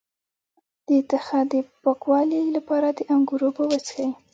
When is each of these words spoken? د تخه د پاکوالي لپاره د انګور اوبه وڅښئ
د 0.87 0.89
تخه 1.11 1.39
د 1.51 1.53
پاکوالي 1.83 2.41
لپاره 2.55 2.87
د 2.97 2.99
انګور 3.13 3.41
اوبه 3.47 3.63
وڅښئ 3.69 4.09